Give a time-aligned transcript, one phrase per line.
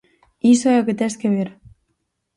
[0.53, 1.49] Iso é o que tes que ver.